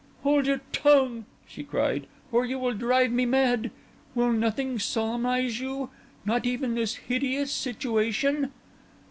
"Hold 0.23 0.47
your 0.47 0.61
tongue," 0.73 1.25
she 1.47 1.63
cried, 1.63 2.07
"or 2.31 2.43
you 2.43 2.57
will 2.57 2.73
drive 2.73 3.11
me 3.11 3.27
mad! 3.27 3.69
Will 4.15 4.31
nothing 4.31 4.79
solemnise 4.79 5.59
you—not 5.59 6.43
even 6.43 6.73
this 6.73 6.95
hideous 6.95 7.51
situation?" 7.51 8.51